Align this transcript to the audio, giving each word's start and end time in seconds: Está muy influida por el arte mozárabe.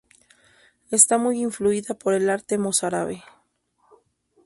Está 0.89 1.19
muy 1.19 1.39
influida 1.43 1.93
por 1.93 2.15
el 2.15 2.27
arte 2.31 2.57
mozárabe. 2.57 3.23